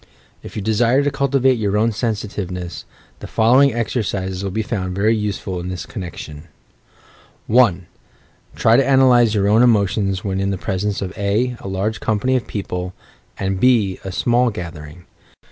If 0.41 0.55
you 0.55 0.63
desire 0.63 1.03
to 1.03 1.11
cultivate 1.11 1.59
your 1.59 1.77
own 1.77 1.91
sensitiveness, 1.91 2.85
the 3.19 3.27
following 3.27 3.71
exercises 3.71 4.43
will 4.43 4.49
be 4.49 4.63
found 4.63 4.95
very 4.95 5.15
useful 5.15 5.59
in 5.59 5.69
this 5.69 5.85
connection; 5.85 6.45
1. 7.45 7.85
Try 8.55 8.77
to 8.77 8.83
analyse 8.83 9.35
your 9.35 9.47
own 9.47 9.61
emotions 9.61 10.23
when 10.23 10.39
in 10.39 10.49
the 10.49 10.57
presence 10.57 11.03
of 11.03 11.15
(a) 11.19 11.55
a 11.59 11.67
large 11.67 11.99
company 11.99 12.35
of 12.35 12.47
people, 12.47 12.95
and 13.37 13.59
(b) 13.59 13.99
a 14.03 14.11
small 14.11 14.49
gathering. 14.49 15.05